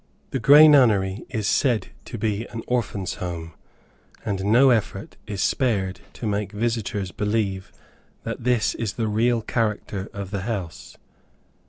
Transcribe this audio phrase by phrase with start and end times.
[0.31, 3.53] The Grey Nunnery is said to be an orphan's home,
[4.25, 7.71] and no effort is spared to make visitors believe
[8.23, 10.97] that this is the real character of the house.